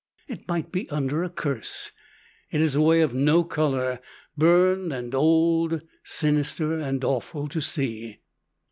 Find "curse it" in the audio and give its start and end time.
1.29-2.59